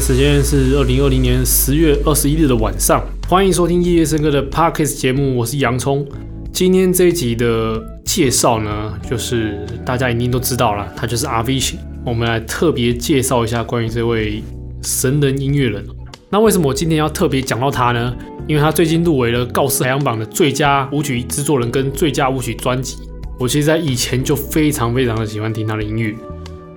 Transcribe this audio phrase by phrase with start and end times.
[0.00, 6.06] 时间是二零二零年十月二十一日的晚上，欢迎收听夜夜笙歌的 Parkes 节目，我是洋葱。
[6.52, 11.76] 今天这一集的介绍呢，就是大家一定都知道了，他就是 Avicii。
[12.04, 14.42] 我们来特别介绍一下关于这位
[14.82, 15.84] 神人音乐人。
[16.28, 18.14] 那为什么我今天要特别讲到他呢？
[18.46, 22.96] 因为他最近入围了告示排行榜的最佳舞曲制作人跟最佳舞曲专辑。
[23.38, 26.14] 我其实，在以前就非常非常的喜欢听他的音乐。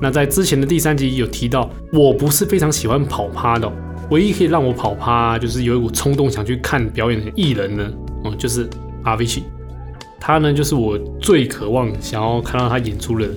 [0.02, 3.72] 那在之前的第三集有提到，我不是非常喜欢跑趴的，
[4.12, 7.92] 唯一可以让我跑趴，就是有一股冲动想去看表演的艺人呢，
[8.24, 8.70] 哦，就是
[9.04, 9.44] 阿 v i c
[10.20, 13.28] 他呢就是我最渴望想要看到他演出的。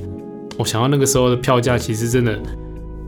[0.59, 2.39] 我想要那个时候的票价其实真的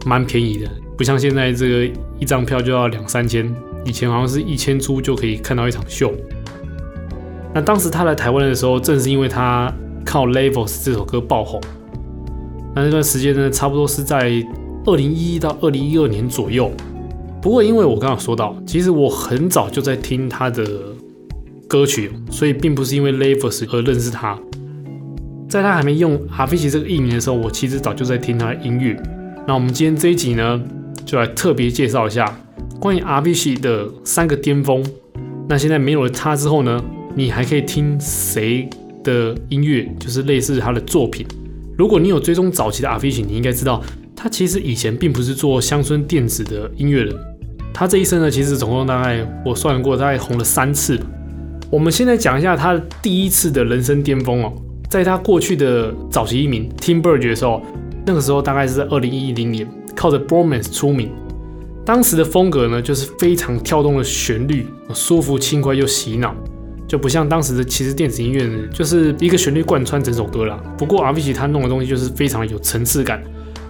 [0.07, 6.13] 蛮便宜的，不像现在这个一张票就要两三千，以前好像是一千出就可以看到一场秀。
[7.53, 9.73] 那当时他来台湾的时候，正是因为他
[10.05, 11.61] 靠《Levels》这首歌爆红。
[12.75, 14.45] 那那段时间呢，差不多是在
[14.85, 16.71] 二零一一到二零一二年左右。
[17.41, 20.67] 不过，因为我刚刚说到，其实我很早就在听他的
[21.69, 24.39] 歌曲，所以并不是因为 Levels 而认识他。
[25.49, 29.01] 在他还没用 a v i c i 这个艺名的时候，我其实早就在听他的音乐。
[29.47, 30.61] 那我们今天这一集呢，
[31.05, 32.35] 就来特别介绍一下
[32.81, 34.83] 关于 a v i c i 的三个巅峰。
[35.49, 36.83] 那现在没有了他之后呢，
[37.15, 38.69] 你还可以听谁
[39.05, 39.87] 的音乐？
[40.01, 41.25] 就是类似他的作品。
[41.77, 43.83] 如果你有追踪早期的 Avicii，你应该知道，
[44.15, 47.15] 他其实以前并不是做乡村电子的音乐人。
[47.73, 50.99] 他这一生呢，其实总共大概我算过，大概红了三次。
[51.71, 54.53] 我们现在讲一下他第一次的人生巅峰哦，
[54.89, 57.61] 在他过去的早期一名 Tim Burge 的时候，
[58.07, 61.11] 那个时候大概是在二零一零年，靠着 Bromance 出名。
[61.85, 66.33] 当时的风格呢，就是非常跳动的旋律，舒服轻快又洗脑。
[66.87, 70.59] 就不像当时的其实电子音乐，就是一个旋律贯穿整首歌啦。
[70.77, 73.23] 不过 R V G 他弄的东西就是非常有层次感。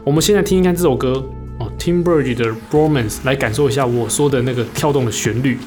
[0.05, 1.25] 我们现在听一看这首歌
[1.59, 5.59] 哦，Timberge 的 Romance，来感受一下我说的那个跳动的旋律。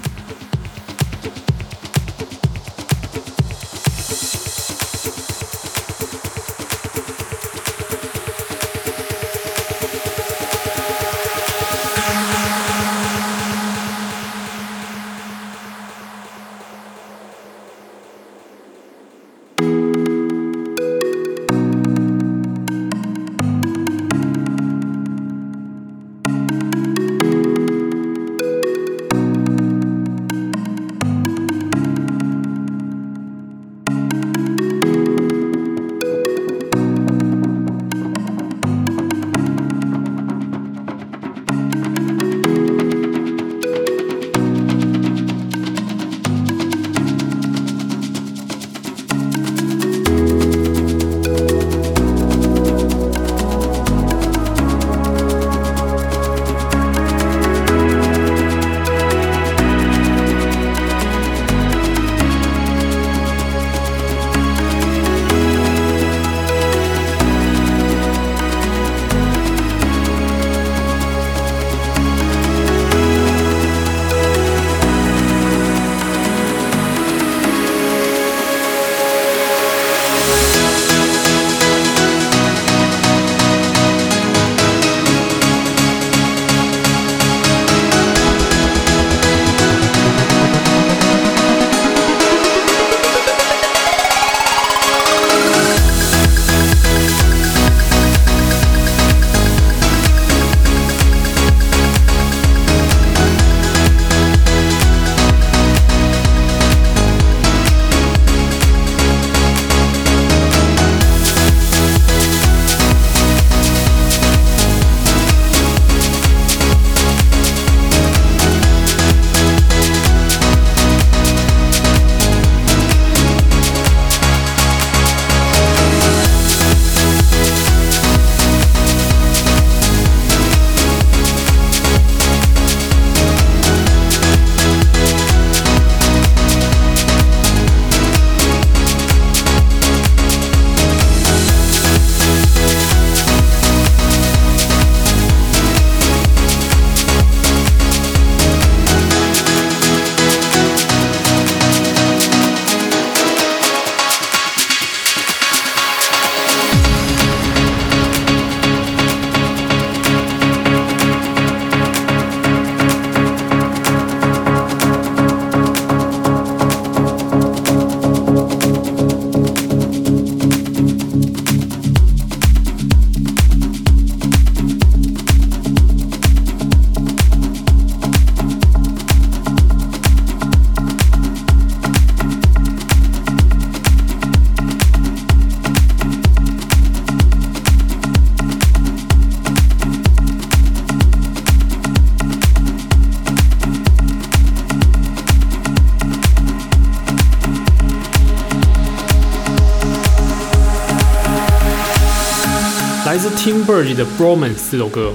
[203.48, 205.12] 来自 Tim Burge 的《Bromance》这首歌，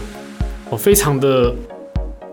[0.71, 1.55] 我，非常的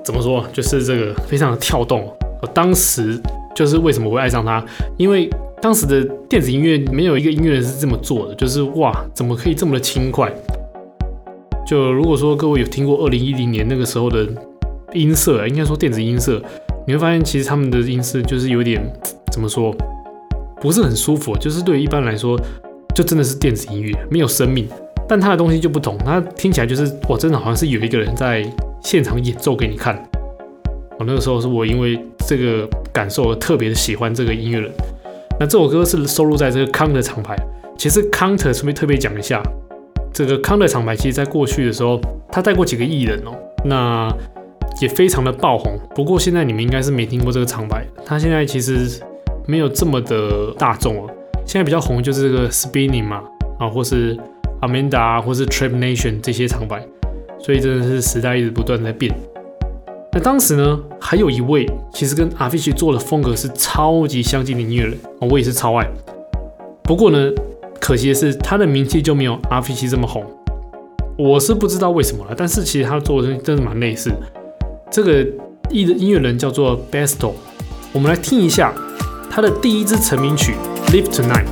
[0.01, 2.05] 怎么说，就是这个非常的跳动。
[2.41, 3.19] 我当时
[3.53, 4.63] 就是为什么会爱上它，
[4.97, 5.29] 因为
[5.61, 10.33] 当时的电子音乐没有一个音乐人是这么做的，就是哇，怎么可以这么的轻快？
[11.67, 14.25] 就如果说各位有听过二零一零年那个时候的
[14.93, 16.41] 音色，应该说电子音色，
[16.87, 18.81] 你会发现其实他们的音色就是有点
[19.33, 19.75] 怎么说，
[20.61, 22.39] 不是很舒服，就是对于一般来说，
[22.95, 24.65] 就真的是电子音乐，没有生命。
[25.09, 28.45] 但他的东西就不同，他听起来就是哇，真的好像是有一个人在
[28.83, 29.99] 现场演奏给你看。
[30.99, 34.71] 我那个时候是我因为这个感受而特别的喜欢这个音乐人。
[35.39, 37.35] 那这首歌是收录在这个 Counter 厂牌。
[37.75, 39.41] 其实 Counter 顺便特别讲一下，
[40.13, 41.99] 这个 Counter 厂牌其实在过去的时候，
[42.31, 43.31] 他带过几个艺人哦，
[43.65, 44.15] 那
[44.79, 45.75] 也非常的爆红。
[45.95, 49.01] 不过现在你们应该是没听过这个厂牌，他现在其实
[49.47, 51.09] 没有这么的大众哦。
[51.47, 53.23] 现在比较红就是这个 Spinning 嘛，
[53.57, 54.15] 啊，或是。
[54.61, 56.85] Amanda 或是 Trap Nation 这些厂牌，
[57.39, 59.13] 所以真的是时代一直不断在变。
[60.11, 65.87] 那当时呢，还有一位其实跟 Avicii 做的风格是超级相近的音乐人，我也是超爱。
[66.83, 67.31] 不过呢，
[67.79, 70.23] 可惜的是他的名气就没有 Avicii 这么红。
[71.15, 74.11] 我是不知道为什么了，但是其实他做的东西真的蛮类似。
[74.89, 75.25] 这个
[75.69, 77.33] 艺的音乐人叫做 Besto，
[77.93, 78.73] 我们来听一下
[79.29, 80.53] 他的第一支成名曲
[80.91, 81.45] 《Live Tonight》。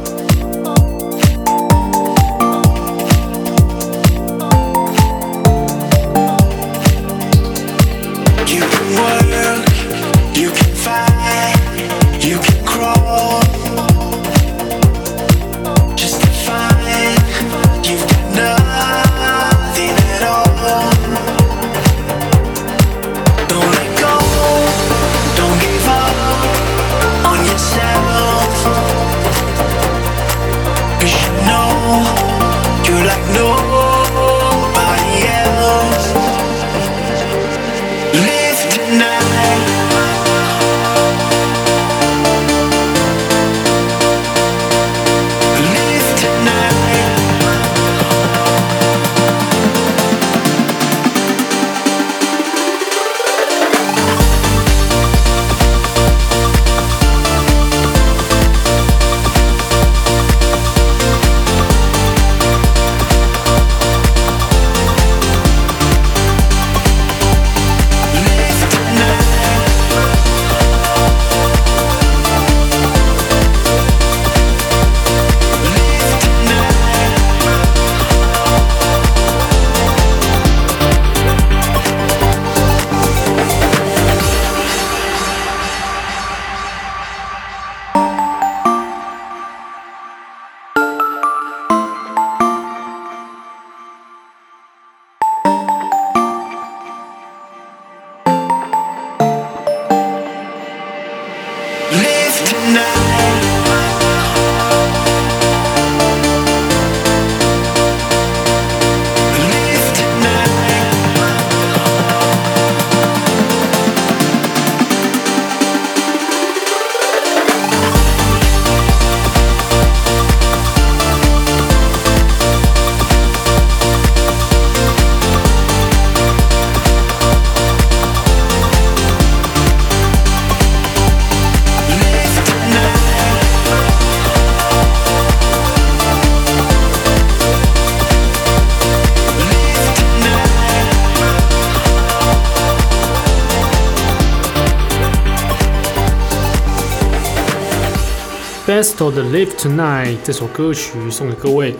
[148.87, 151.75] Besto 的《Live Tonight》这首歌曲送给各位。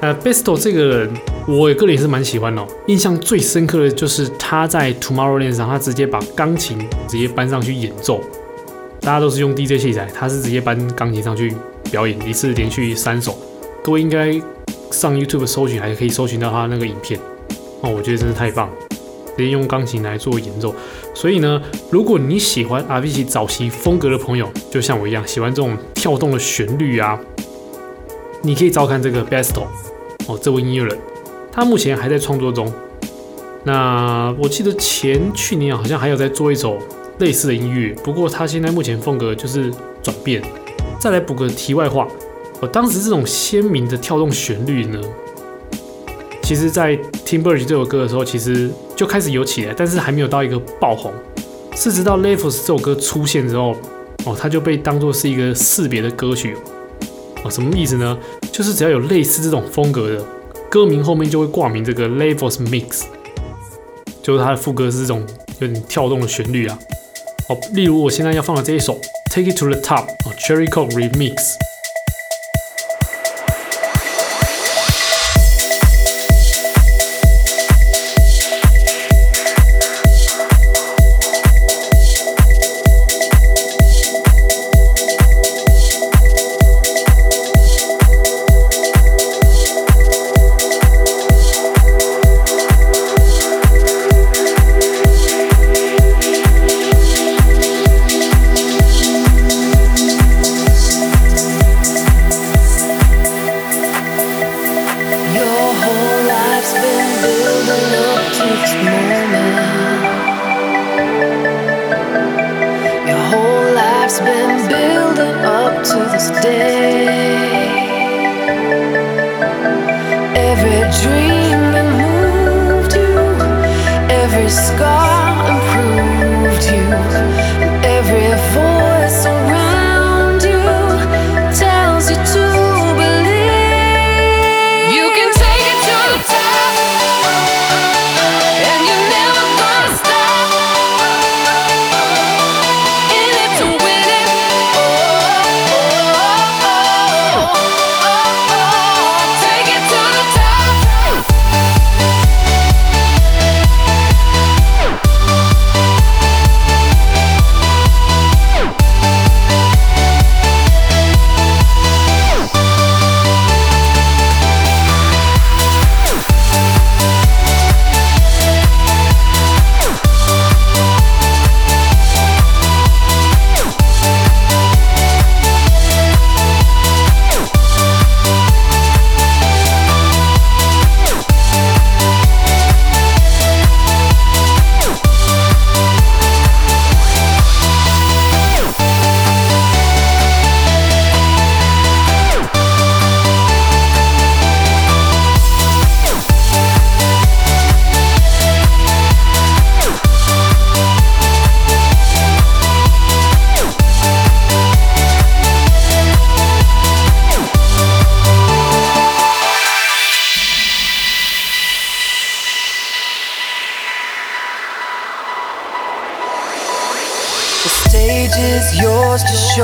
[0.00, 1.10] 呃，Besto 这个人，
[1.46, 2.66] 我个人也是蛮喜欢的哦。
[2.86, 8.22] 印象最深刻的就是他在 Tomorrowland 上，他直接把钢琴直接搬上去演奏。
[9.02, 11.54] 大家都是用 DJ 器材，他是直接搬钢琴上去
[11.90, 13.36] 表演，一次连续三首。
[13.84, 14.32] 各位应该
[14.90, 17.20] 上 YouTube 搜寻，还可以搜寻到他那个影片。
[17.82, 18.85] 哦，我觉得真是太棒了。
[19.36, 20.74] 直接用钢琴来做演奏，
[21.14, 27.20] 所以呢，如果你喜欢 Avicii 早期风格的朋友，就像我一样喜欢这种跳动的旋律啊，
[28.42, 29.64] 你可以照看这个 Besto
[30.26, 30.98] 哦，这位音乐人，
[31.52, 32.72] 他目前还在创作中。
[33.64, 36.78] 那我记得前去年好像还有在做一首
[37.18, 39.70] 类似的音乐，不过他现在目前风格就是
[40.02, 40.42] 转变。
[40.98, 42.08] 再来补个题外话，
[42.60, 45.00] 我当时这种鲜明的跳动旋律呢，
[46.46, 51.12] 其实在 Tim Burge 这首歌的时候，其实就开始有起来，但是还没有到一个爆红。
[51.74, 53.74] 是直到 Levels 这首歌出现之后，
[54.24, 56.56] 哦，它就被当作是一个识别的歌曲。
[57.42, 58.16] 哦，什么意思呢？
[58.52, 60.24] 就是只要有类似这种风格的，
[60.70, 63.02] 歌名后面就会挂名这个 Levels Mix，
[64.22, 65.26] 就是它的副歌是这种
[65.58, 66.78] 有点跳动的旋律啊。
[67.48, 68.96] 哦，例如我现在要放的这一首
[69.32, 71.34] Take It To The Top 哦，Cherry Coke Remix。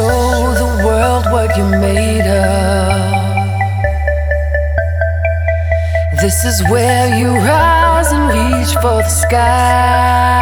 [0.03, 3.13] show the world what you're made of.
[6.21, 10.33] This is where you rise and reach for the sky.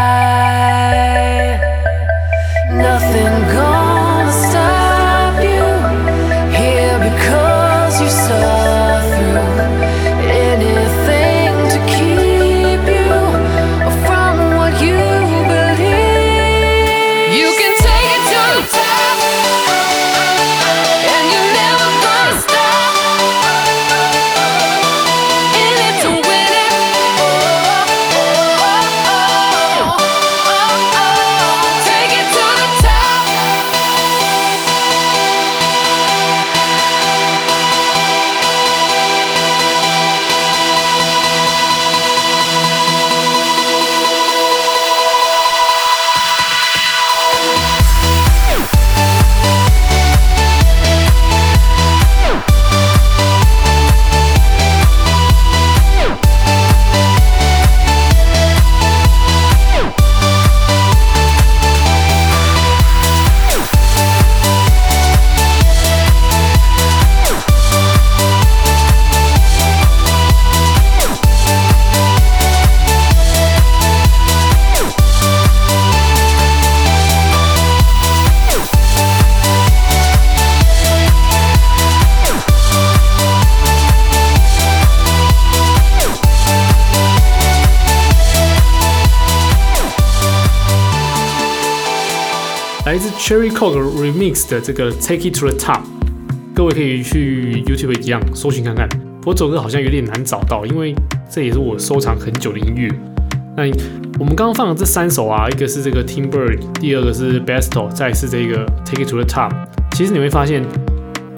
[93.30, 95.82] Cherry Coke Remix 的这个 Take It To The Top，
[96.52, 98.88] 各位可以去 YouTube 一样搜寻看看。
[98.88, 100.92] 不过这首歌好像有点难找到，因为
[101.30, 102.90] 这也是我收藏很久的音乐。
[103.56, 103.62] 那
[104.18, 109.52] 我们刚刚放的这三首啊，一个是这个 Tim Bird，第二个是 Besto，再是这个 Take It To The Top。
[109.92, 110.64] 其实你会发现，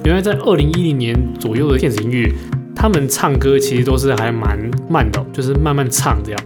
[0.07, 2.33] 原来在二零一零年左右的电子音乐，
[2.75, 4.59] 他们唱歌其实都是还蛮
[4.89, 6.41] 慢的，就是慢慢唱这样，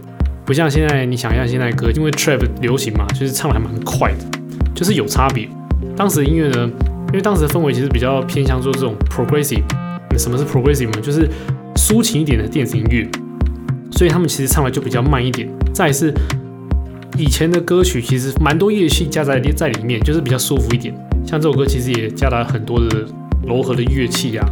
[0.45, 4.36] 不像现在你想一下现在歌，因为 Trap 流行嘛，就是唱的还蛮快的。
[4.77, 5.49] 就是有差别。
[5.95, 6.69] 当时的音乐呢，
[7.07, 9.63] 因为当时的氛围其实比较偏向做这种 progressive。
[10.15, 11.01] 什么是 progressive 呢？
[11.01, 11.27] 就是
[11.75, 13.07] 抒情一点的电子音乐，
[13.91, 15.49] 所以他们其实唱的就比较慢一点。
[15.73, 16.13] 再是
[17.17, 20.93] 以前的歌曲其实蛮多乐器加在在里面，就是比较舒服一点。
[21.25, 23.05] 像这首歌其实也加了很多的
[23.45, 24.47] 柔和的乐器啊。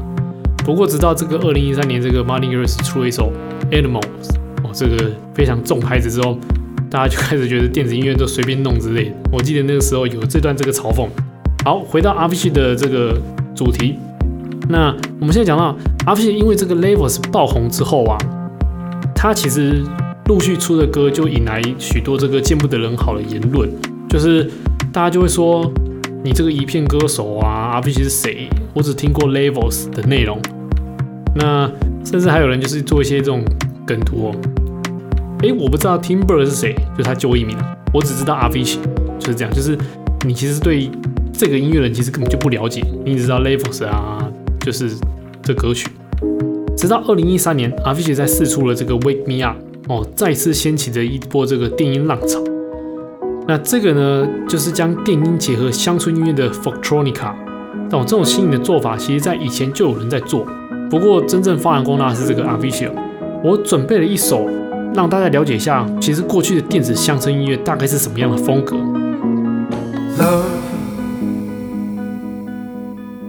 [0.64, 3.32] 不过直到这个二零一三年，这个 Martin Garrix 出了一首
[3.72, 6.38] Animals 哦，这个非常重拍子之后，
[6.96, 9.12] 大家就开始觉得电子音乐都随便弄之类的。
[9.30, 11.06] 我记得那个时候有这段这个嘲讽。
[11.66, 13.22] 好，回到 Avicii 的这个
[13.54, 13.96] 主题，
[14.70, 18.18] 那我们现在讲到 Avicii 因为这个 Levels 爆红之后啊，
[19.14, 19.84] 他其实
[20.28, 23.70] 陆续出的歌就引来许多这个见不得人好的言论，
[24.08, 24.50] 就是
[24.94, 25.70] 大家就会说。
[26.24, 28.50] 你这个一片歌手啊，Avicii 是谁？
[28.74, 30.40] 我只听过 Levels 的内容。
[31.36, 31.70] 那
[32.04, 33.44] 甚至还有人就是做一些这种
[33.86, 34.36] 梗图哦。
[35.46, 37.56] 诶，我不知道 Timber 是谁，就他旧艺名。
[37.94, 38.80] 我只知道 Avicii
[39.20, 39.78] 就是这样，就是
[40.26, 40.90] 你其实对
[41.32, 44.28] 这个音乐人其实根本就不了解，你只知道 Levels 啊，
[44.62, 44.90] 就是
[45.44, 45.88] 这歌曲。
[46.76, 52.44] 直到二零一三年，Avicii 在试出了这个 Wake Me Up 哦，再次掀起了一波这个电音浪潮。
[53.48, 57.36] 那这个呢，就是将电音结合乡村音乐的 Folktronica。
[57.88, 60.44] 但我这种新颖的做法，其实在以前就有人在做。
[60.90, 62.90] 不过真正发扬光大是这个 Avicii。
[63.44, 64.50] 我准备了一首，
[64.95, 68.77] 让大家了解一下，其实过去的电子乡村音乐大概是什么样的风格。
[70.19, 70.45] Love,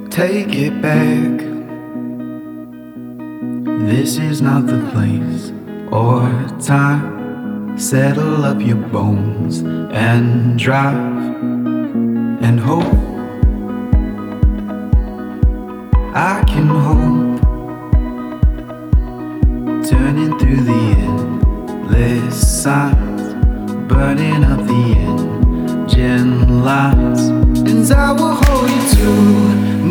[0.09, 1.45] take it back.
[3.87, 5.51] This is not the place
[5.91, 6.27] or
[6.59, 7.19] time.
[7.77, 10.93] Settle up your bones and drive
[12.41, 12.85] and hope.
[16.13, 17.04] I can hope.
[22.66, 23.22] Signs,
[23.86, 27.22] burning up the engine lights.
[27.70, 29.12] And I will hold you to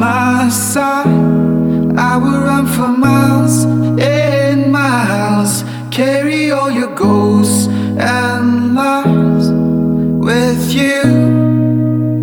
[0.06, 1.08] my side.
[1.98, 3.64] I will run for miles
[3.98, 5.64] and miles.
[5.90, 9.48] Carry all your ghosts and lies
[10.30, 11.02] with you,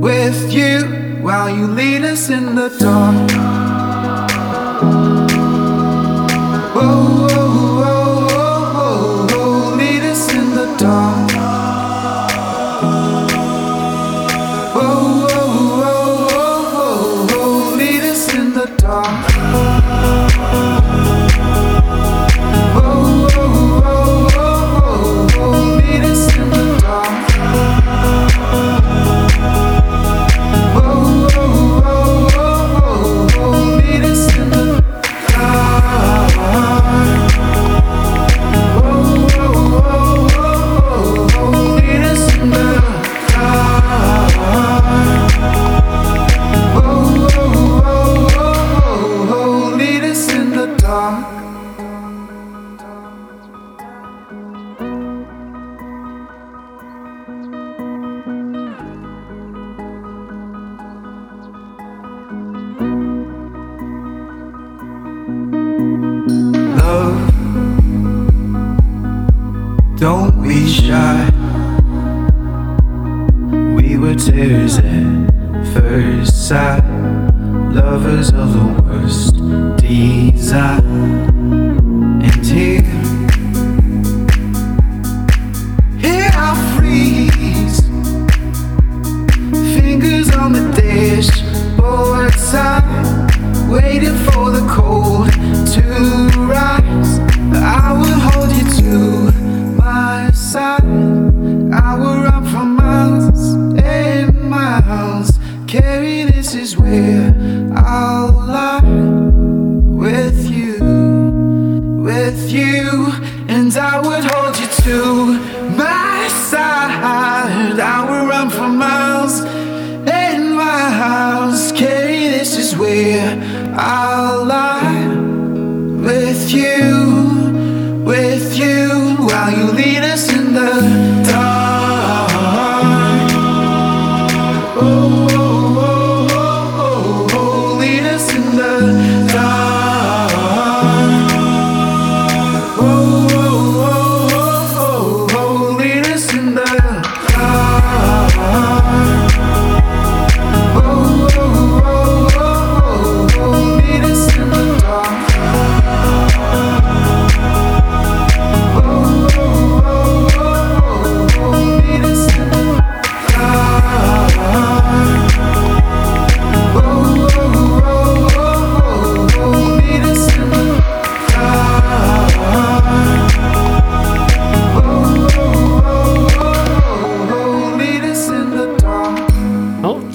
[0.03, 0.77] with you,
[1.23, 3.31] while you lead us in the dark.
[6.75, 7.22] Whoa, whoa,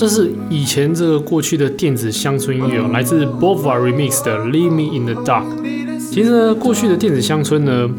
[0.08, 5.44] 这是以前这个过去的电子乡村音乐哦，来自 Bova Remix 的 Leave Me in the Dark。
[6.00, 7.90] 其实呢，过去的电子乡村呢，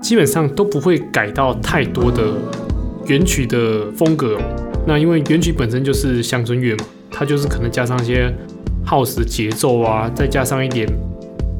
[0.00, 2.32] 基本上都不会改到太多的
[3.04, 4.38] 原曲的风格。
[4.86, 8.34] 那因为原曲本身就是乡村乐嘛，它就是可能加上一些
[8.86, 10.88] house 的节奏啊，再加上一点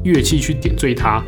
[0.03, 1.23] 乐器去点缀它。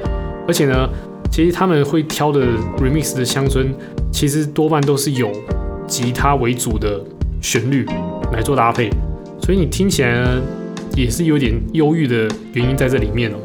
[0.47, 0.89] 而且呢，
[1.31, 2.43] 其实他们会挑的
[2.79, 3.71] Remix 的乡村，
[4.11, 5.31] 其实多半都是有
[5.85, 6.99] 吉他为主的
[7.39, 7.85] 旋律。
[8.33, 8.89] 来做搭配，
[9.41, 10.25] 所以你听起来，
[10.95, 13.35] 也是有点忧郁的原因在这里面哦。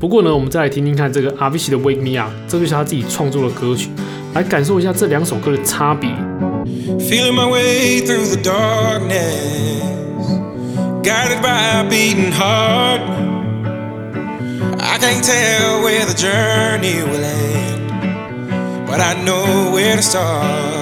[0.00, 3.88] 不过呢，我们再来听听看这个 Avicii 的 Wake Me Up，这就是他自己创作的歌曲，
[4.34, 6.10] 来感受一下这两首歌的差别。
[6.98, 9.42] Feeling my way through the darkness,
[11.02, 13.00] guided by a beating heart.
[14.78, 20.81] I can't tell where the journey will end, but I know where to start.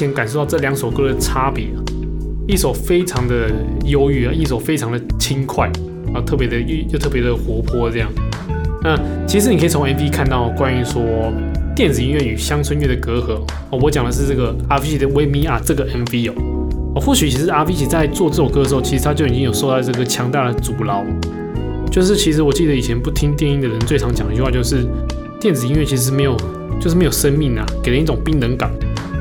[0.00, 1.66] 显感受到这两首歌的差别，
[2.48, 3.50] 一首非常的
[3.84, 5.70] 忧郁啊，一首非常的轻快
[6.14, 8.10] 啊，特别的又又特别的活泼这样。
[8.82, 11.02] 那其实你可以从 MV 看到关于说
[11.76, 13.42] 电子音乐与乡村乐的隔阂，
[13.76, 16.32] 我讲的是这个 Avicii 的 Wake Me Up 这个 MV
[16.94, 21.04] 哦，或许其实 Avicii 在做这首歌的时候，其实他就已经有受到这个强大的阻挠。
[21.90, 24.86] 就是其实我记得以前不听电音的人最常讲的一句话就是，
[25.38, 26.34] 电子音乐其实没有，
[26.80, 28.72] 就是没有生命啊，给人一种冰冷感。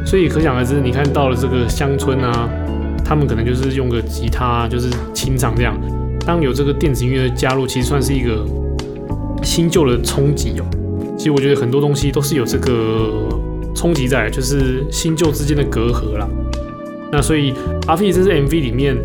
[0.06, 2.50] 所以可想而知，你看到了这个乡村啊，
[3.06, 5.80] 他们可能就是用个吉他，就是清唱这样。
[6.26, 8.46] 当有这个电子音乐的加入，其实算是一个
[9.44, 10.66] 新旧的冲击哦。
[11.18, 13.30] 其实我觉得很多东西都是有这个
[13.76, 16.28] 冲击在，就是新旧之间的隔阂啦。
[17.12, 17.54] 那所以
[17.88, 18.96] 阿飞这支 MV 里面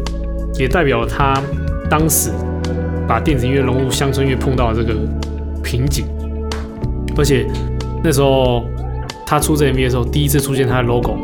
[0.59, 1.43] 也代表了他
[1.89, 2.31] 当时
[3.09, 4.95] 把电子音乐融入乡村乐碰到的这个
[5.63, 6.05] 瓶颈，
[7.17, 7.47] 而且
[8.03, 8.65] 那时候
[9.27, 11.17] 他出这 MV 的时候，第一次出现他的 logo，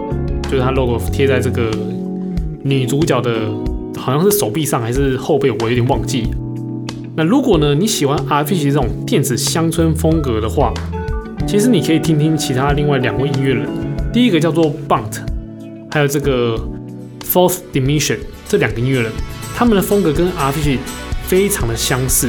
[0.45, 1.71] 就是他 logo 贴在这个
[2.63, 3.33] 女主角的
[3.97, 6.31] 好像是手臂上还是后背，我有点忘记。
[7.17, 8.43] 那如果呢你喜欢 R.
[8.45, 8.57] P.
[8.57, 8.71] G.
[8.71, 10.73] 这种电子乡村风格的话，
[11.47, 13.69] 其实你可以听听其他另外两位音乐人，
[14.13, 15.21] 第一个叫做 Bunt。
[15.91, 16.57] 还有这个
[17.25, 19.11] Fourth Dimension 这两个音乐人，
[19.57, 20.53] 他们的风格跟 R.
[20.53, 20.63] P.
[20.63, 20.79] G.
[21.25, 22.29] 非常的相似。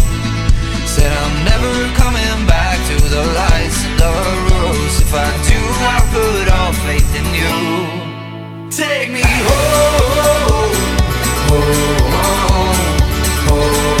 [0.91, 4.11] Said I'm never coming back to the lights and the
[4.49, 4.99] rules.
[4.99, 5.59] If I do,
[5.91, 7.55] I'll put all faith in you.
[8.69, 10.75] Take me home.
[11.47, 11.71] home,
[13.47, 14.00] home, home.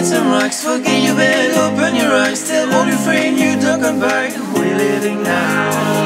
[0.00, 0.64] hit some rocks.
[0.64, 1.56] Forget your bed.
[1.56, 2.48] open your eyes.
[2.48, 4.32] Tell all your friends you don't come back.
[4.54, 5.99] We're living now.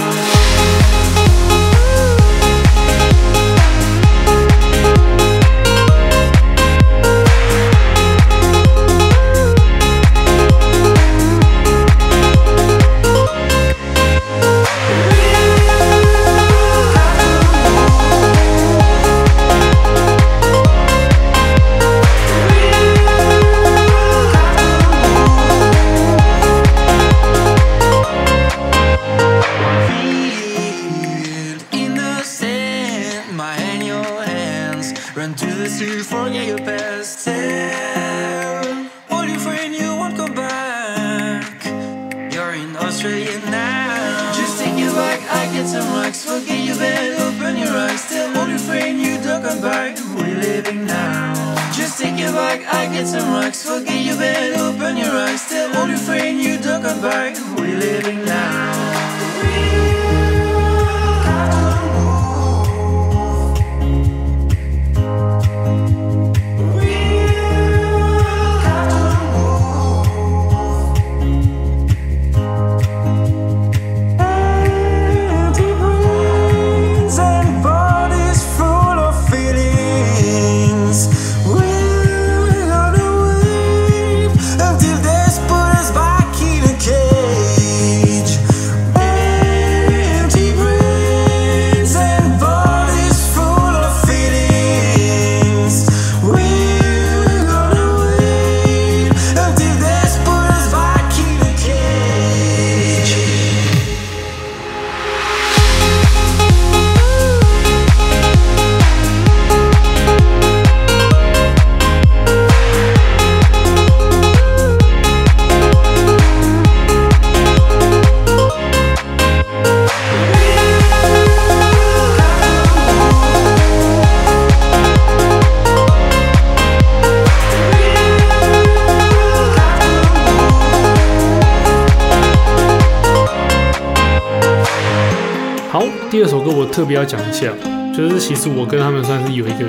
[136.10, 137.52] 第二首歌我特别要讲一下，
[137.92, 139.64] 就是其实我跟他们算是有一个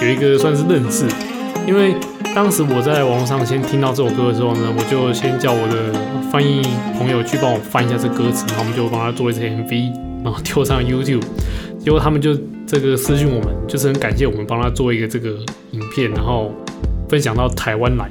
[0.00, 1.04] 有一个算是认识，
[1.66, 1.94] 因为
[2.34, 5.92] 当时我在网络上先听到这首歌的时候呢，我就先叫我的
[6.30, 6.62] 翻译
[6.98, 9.92] 朋友去帮我翻一下这歌词，然后我们就帮他做一次 MV，
[10.24, 11.22] 然后丢上 YouTube，
[11.78, 12.34] 结果他们就
[12.66, 15.30] 这个私讯我们，就是很感谢我们帮他做一个这个
[15.72, 16.50] 影片，然后
[17.08, 18.10] 分享到台湾来。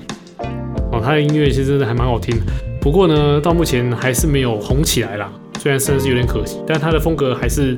[0.91, 2.41] 哦，他的音乐其实还蛮好听的，
[2.79, 5.31] 不过呢，到目前还是没有红起来啦。
[5.61, 7.77] 虽然声是有点可惜，但他的风格还是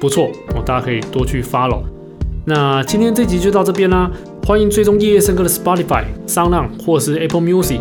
[0.00, 1.82] 不错哦，大家可以多去 follow。
[2.44, 4.10] 那今天这集就到这边啦，
[4.44, 7.78] 欢迎追踪夜夜笙歌的 Spotify、SoundOn 或是 Apple Music，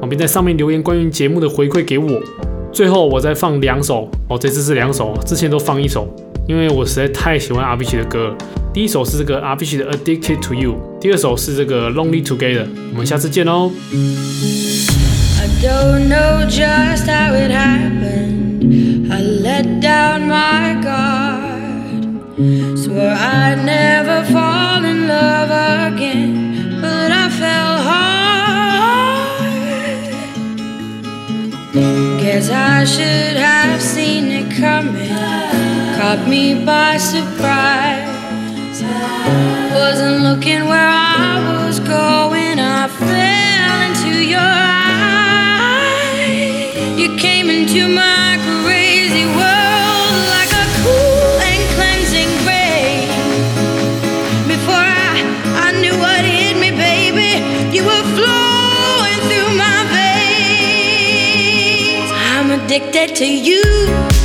[0.00, 2.22] 哦，并在上面留言关于节目的回馈给我。
[2.72, 6.08] 最后我再放两首哦，这次是两首，之前都放一首，
[6.46, 8.36] 因为我实在太喜欢阿碧奇的歌了。
[8.72, 12.66] 第一首是这个阿碧奇的 Addicted to You，第二首是这个 Lonely Together。
[12.92, 13.72] 我们下次见哦。
[15.40, 18.25] I don't know just how it happened.
[18.58, 22.04] I let down my guard.
[22.78, 25.50] Swore I'd never fall in love
[25.92, 28.16] again, but I fell hard.
[32.20, 35.10] Guess I should have seen it coming.
[35.98, 38.82] Caught me by surprise.
[39.74, 42.58] Wasn't looking where I was going.
[42.58, 44.40] I fell into your
[46.00, 46.98] eyes.
[46.98, 48.25] You came into my
[62.96, 64.15] indebted to you.